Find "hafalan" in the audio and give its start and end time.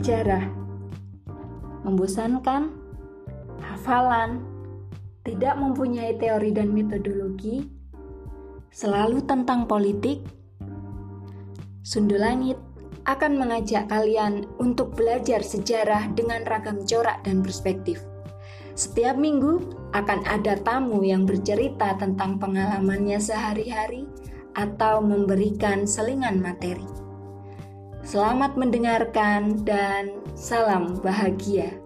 3.60-4.40